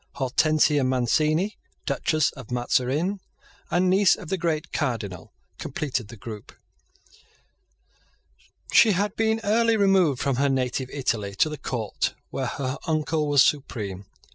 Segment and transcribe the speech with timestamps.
[0.15, 3.19] Hortensia Mancini, Duchess of Mazarin,
[3.69, 6.53] and niece of the great Cardinal, completed the group.
[8.73, 13.27] She had been early removed from her native Italy to the court where her uncle
[13.27, 14.07] was supreme.